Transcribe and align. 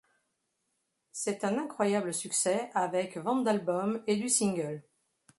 C'est 1.11 1.43
un 1.43 1.59
incroyable 1.59 2.11
succès 2.11 2.71
avec 2.73 3.17
ventes 3.17 3.43
d'albums 3.43 4.01
et 4.07 4.15
du 4.15 4.29
single. 4.29 4.81